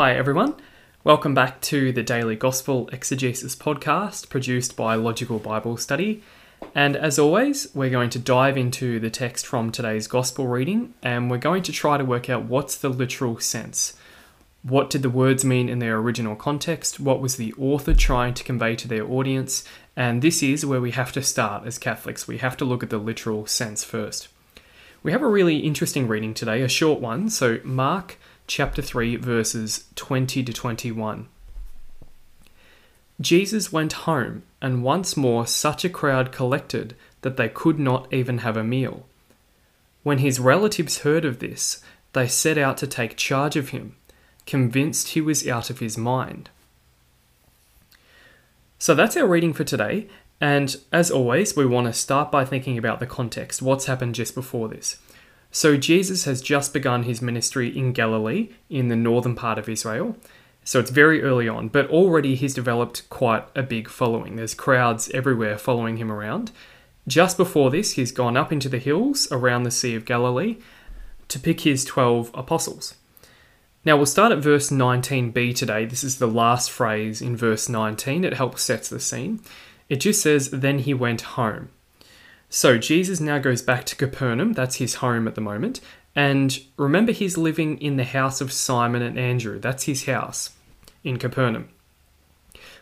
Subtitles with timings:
[0.00, 0.54] Hi, everyone.
[1.04, 6.22] Welcome back to the Daily Gospel Exegesis podcast produced by Logical Bible Study.
[6.74, 11.30] And as always, we're going to dive into the text from today's Gospel reading and
[11.30, 13.92] we're going to try to work out what's the literal sense.
[14.62, 16.98] What did the words mean in their original context?
[16.98, 19.64] What was the author trying to convey to their audience?
[19.96, 22.26] And this is where we have to start as Catholics.
[22.26, 24.28] We have to look at the literal sense first.
[25.02, 27.28] We have a really interesting reading today, a short one.
[27.28, 28.16] So, Mark
[28.50, 31.28] chapter 3, verses 20 to 21.
[33.20, 38.38] Jesus went home, and once more such a crowd collected that they could not even
[38.38, 39.06] have a meal.
[40.02, 41.80] When his relatives heard of this,
[42.12, 43.94] they set out to take charge of him,
[44.46, 46.50] convinced he was out of his mind.
[48.80, 50.08] So that's our reading for today,
[50.40, 54.34] and as always, we want to start by thinking about the context what's happened just
[54.34, 54.96] before this.
[55.52, 60.16] So, Jesus has just begun his ministry in Galilee, in the northern part of Israel.
[60.64, 64.36] So, it's very early on, but already he's developed quite a big following.
[64.36, 66.52] There's crowds everywhere following him around.
[67.08, 70.58] Just before this, he's gone up into the hills around the Sea of Galilee
[71.26, 72.94] to pick his 12 apostles.
[73.84, 75.86] Now, we'll start at verse 19b today.
[75.86, 78.24] This is the last phrase in verse 19.
[78.24, 79.40] It helps sets the scene.
[79.88, 81.70] It just says, Then he went home.
[82.52, 85.80] So Jesus now goes back to Capernaum, that's his home at the moment.
[86.16, 90.50] And remember, he's living in the house of Simon and Andrew, that's his house
[91.04, 91.68] in Capernaum.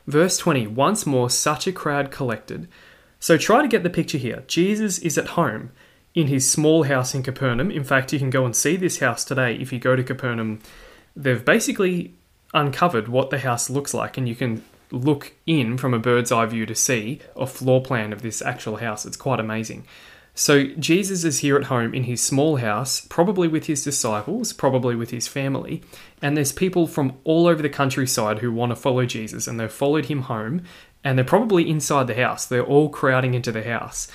[0.06, 2.66] Verse 20 Once more, such a crowd collected.
[3.20, 4.42] So try to get the picture here.
[4.46, 5.70] Jesus is at home
[6.14, 7.70] in his small house in Capernaum.
[7.70, 10.60] In fact, you can go and see this house today if you go to Capernaum.
[11.14, 12.14] They've basically
[12.54, 16.46] uncovered what the house looks like, and you can look in from a bird's eye
[16.46, 19.04] view to see a floor plan of this actual house.
[19.04, 19.84] It's quite amazing.
[20.34, 24.94] So, Jesus is here at home in his small house, probably with his disciples, probably
[24.94, 25.82] with his family,
[26.22, 29.72] and there's people from all over the countryside who want to follow Jesus, and they've
[29.72, 30.62] followed him home,
[31.02, 32.46] and they're probably inside the house.
[32.46, 34.06] They're all crowding into the house.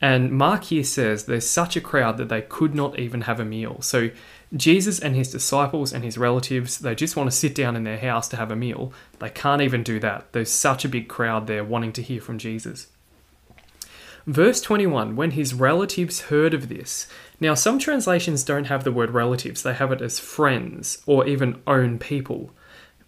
[0.00, 3.44] And Mark here says there's such a crowd that they could not even have a
[3.44, 3.80] meal.
[3.80, 4.10] So,
[4.54, 7.98] Jesus and his disciples and his relatives, they just want to sit down in their
[7.98, 8.92] house to have a meal.
[9.18, 10.32] They can't even do that.
[10.32, 12.88] There's such a big crowd there wanting to hear from Jesus.
[14.26, 17.08] Verse 21 When his relatives heard of this.
[17.40, 21.62] Now, some translations don't have the word relatives, they have it as friends or even
[21.66, 22.50] own people.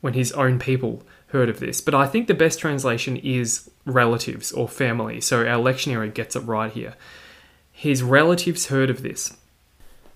[0.01, 1.81] When his own people heard of this.
[1.81, 5.21] But I think the best translation is relatives or family.
[5.21, 6.95] So our lectionary gets it right here.
[7.71, 9.37] His relatives heard of this.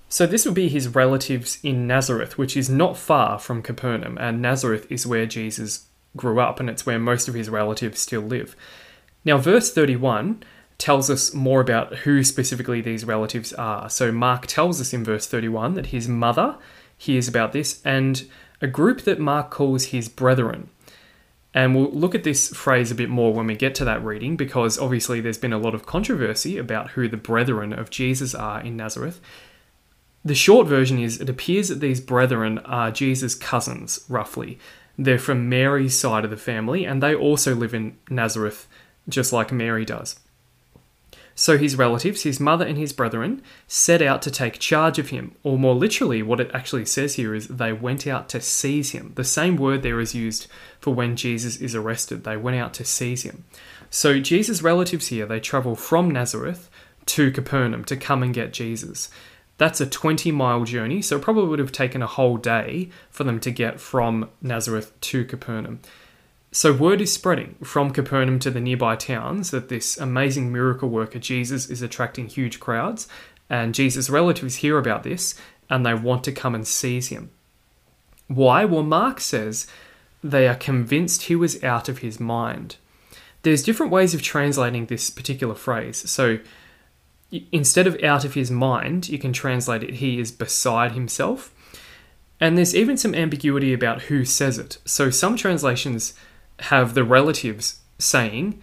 [0.08, 4.42] So this would be his relatives in Nazareth, which is not far from Capernaum, and
[4.42, 5.86] Nazareth is where Jesus
[6.16, 8.54] grew up, and it's where most of his relatives still live.
[9.24, 10.42] Now, verse 31
[10.76, 13.88] tells us more about who specifically these relatives are.
[13.88, 16.58] So Mark tells us in verse 31 that his mother
[16.98, 18.28] hears about this, and
[18.60, 20.68] a group that Mark calls his brethren.
[21.54, 24.36] And we'll look at this phrase a bit more when we get to that reading,
[24.36, 28.60] because obviously there's been a lot of controversy about who the brethren of Jesus are
[28.60, 29.20] in Nazareth.
[30.24, 34.58] The short version is it appears that these brethren are Jesus' cousins, roughly.
[34.96, 38.66] They're from Mary's side of the family, and they also live in Nazareth,
[39.08, 40.20] just like Mary does.
[41.42, 45.34] So his relatives, his mother and his brethren, set out to take charge of him,
[45.42, 49.10] or more literally, what it actually says here is they went out to seize him.
[49.16, 50.46] The same word there is used
[50.78, 52.22] for when Jesus is arrested.
[52.22, 53.44] They went out to seize him.
[53.90, 56.70] So Jesus' relatives here, they travel from Nazareth
[57.06, 59.10] to Capernaum to come and get Jesus.
[59.58, 63.40] That's a 20 mile journey, so probably would have taken a whole day for them
[63.40, 65.80] to get from Nazareth to Capernaum.
[66.54, 71.18] So, word is spreading from Capernaum to the nearby towns that this amazing miracle worker
[71.18, 73.08] Jesus is attracting huge crowds,
[73.48, 75.34] and Jesus' relatives hear about this
[75.70, 77.30] and they want to come and seize him.
[78.28, 78.66] Why?
[78.66, 79.66] Well, Mark says
[80.22, 82.76] they are convinced he was out of his mind.
[83.42, 86.08] There's different ways of translating this particular phrase.
[86.10, 86.38] So,
[87.50, 91.54] instead of out of his mind, you can translate it, he is beside himself.
[92.38, 94.76] And there's even some ambiguity about who says it.
[94.84, 96.12] So some translations
[96.62, 98.60] have the relatives saying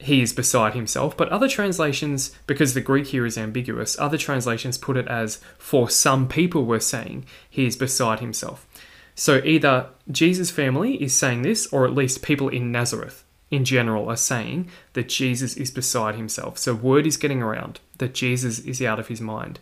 [0.00, 4.78] he is beside himself, but other translations, because the Greek here is ambiguous, other translations
[4.78, 8.66] put it as for some people were saying he is beside himself.
[9.14, 14.08] So either Jesus' family is saying this, or at least people in Nazareth in general
[14.08, 16.58] are saying that Jesus is beside himself.
[16.58, 19.58] So word is getting around that Jesus is out of his mind.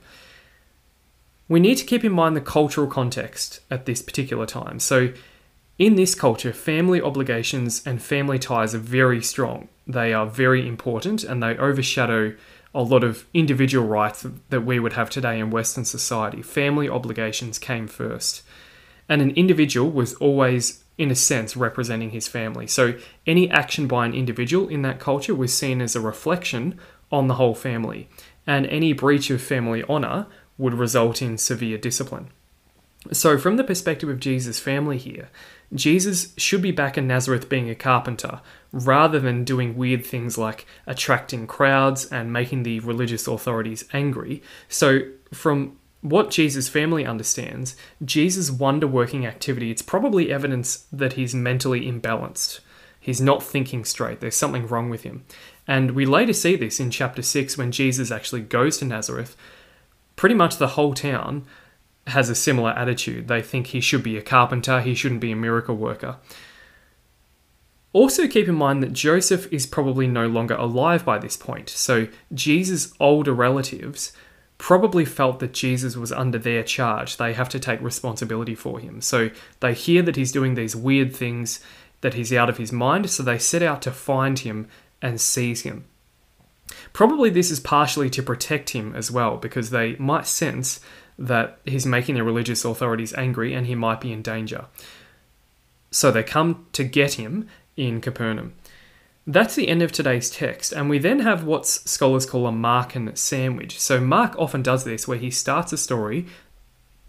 [1.48, 4.80] We need to keep in mind the cultural context at this particular time.
[4.80, 5.12] So,
[5.78, 9.68] in this culture, family obligations and family ties are very strong.
[9.86, 12.34] They are very important and they overshadow
[12.74, 16.42] a lot of individual rights that we would have today in Western society.
[16.42, 18.42] Family obligations came first.
[19.08, 22.66] And an individual was always, in a sense, representing his family.
[22.66, 22.94] So
[23.26, 26.78] any action by an individual in that culture was seen as a reflection
[27.12, 28.08] on the whole family.
[28.46, 30.26] And any breach of family honour
[30.58, 32.30] would result in severe discipline.
[33.12, 35.28] So, from the perspective of Jesus' family here,
[35.74, 38.40] Jesus should be back in Nazareth being a carpenter
[38.72, 44.42] rather than doing weird things like attracting crowds and making the religious authorities angry.
[44.68, 45.00] So,
[45.32, 51.90] from what Jesus' family understands, Jesus' wonder working activity, it's probably evidence that he's mentally
[51.90, 52.60] imbalanced.
[53.00, 54.20] He's not thinking straight.
[54.20, 55.24] There's something wrong with him.
[55.66, 59.36] And we later see this in chapter 6 when Jesus actually goes to Nazareth.
[60.16, 61.44] Pretty much the whole town
[62.06, 63.28] has a similar attitude.
[63.28, 66.16] They think he should be a carpenter, he shouldn't be a miracle worker.
[67.92, 72.08] Also, keep in mind that Joseph is probably no longer alive by this point, so
[72.34, 74.12] Jesus' older relatives
[74.58, 77.16] probably felt that Jesus was under their charge.
[77.16, 79.00] They have to take responsibility for him.
[79.00, 79.30] So
[79.60, 81.60] they hear that he's doing these weird things,
[82.00, 84.68] that he's out of his mind, so they set out to find him
[85.02, 85.84] and seize him.
[86.92, 90.80] Probably this is partially to protect him as well, because they might sense
[91.18, 94.66] that he's making the religious authorities angry and he might be in danger.
[95.90, 98.54] So they come to get him in Capernaum.
[99.26, 103.16] That's the end of today's text, and we then have what scholars call a Markan
[103.18, 103.80] sandwich.
[103.80, 106.26] So Mark often does this, where he starts a story,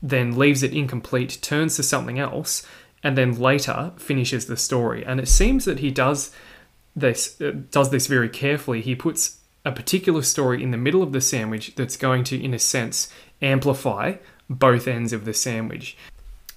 [0.02, 2.66] then leaves it incomplete, turns to something else,
[3.04, 5.06] and then later finishes the story.
[5.06, 6.32] And it seems that he does
[6.96, 8.82] this uh, does this very carefully.
[8.82, 12.54] He puts a particular story in the middle of the sandwich that's going to, in
[12.56, 13.10] a sense,
[13.42, 14.16] amplify
[14.50, 15.98] both ends of the sandwich.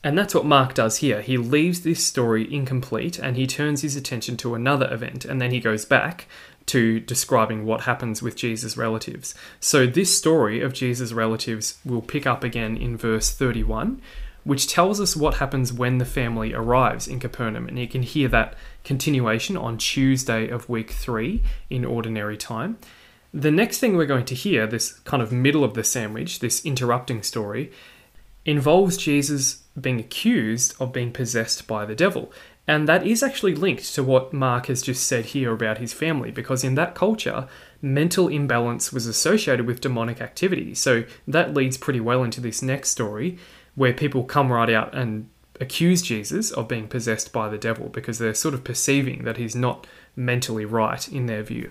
[0.02, 1.20] And that's what Mark does here.
[1.20, 5.50] He leaves this story incomplete and he turns his attention to another event and then
[5.50, 6.26] he goes back
[6.66, 9.34] to describing what happens with Jesus' relatives.
[9.58, 14.00] So, this story of Jesus' relatives will pick up again in verse 31,
[14.44, 17.66] which tells us what happens when the family arrives in Capernaum.
[17.66, 18.54] And you can hear that
[18.84, 22.78] continuation on Tuesday of week three in ordinary time.
[23.32, 26.64] The next thing we're going to hear, this kind of middle of the sandwich, this
[26.64, 27.70] interrupting story,
[28.44, 32.32] involves Jesus being accused of being possessed by the devil.
[32.66, 36.30] And that is actually linked to what Mark has just said here about his family,
[36.30, 37.48] because in that culture,
[37.80, 40.74] mental imbalance was associated with demonic activity.
[40.74, 43.38] So that leads pretty well into this next story,
[43.74, 45.28] where people come right out and
[45.60, 49.54] accuse Jesus of being possessed by the devil because they're sort of perceiving that he's
[49.54, 49.86] not
[50.16, 51.70] mentally right in their view.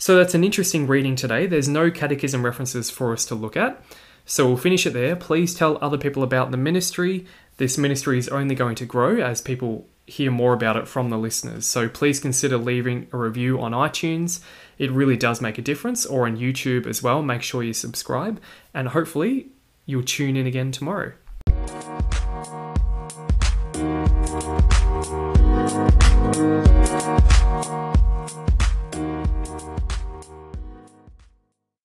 [0.00, 1.46] So that's an interesting reading today.
[1.46, 3.82] There's no catechism references for us to look at.
[4.24, 5.16] So we'll finish it there.
[5.16, 7.26] Please tell other people about the ministry.
[7.56, 11.18] This ministry is only going to grow as people hear more about it from the
[11.18, 11.66] listeners.
[11.66, 14.40] So please consider leaving a review on iTunes.
[14.78, 17.20] It really does make a difference, or on YouTube as well.
[17.20, 18.40] Make sure you subscribe,
[18.72, 19.48] and hopefully,
[19.84, 21.12] you'll tune in again tomorrow.